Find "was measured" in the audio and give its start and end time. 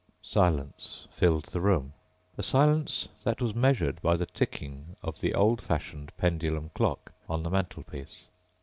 3.39-4.01